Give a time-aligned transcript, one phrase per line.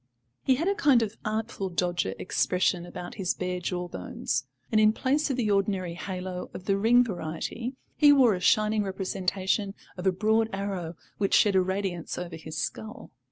[0.41, 4.93] He had a kind of Artful Dodger expression about his bare jaw bones, and in
[4.93, 10.07] place of the ordinary halo of the ring variety, he wore a shining representation of
[10.07, 13.11] a broad arrow which shed a radiance over his skull.